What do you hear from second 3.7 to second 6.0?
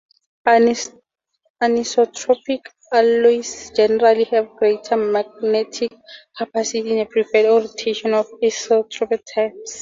generally have greater magnetic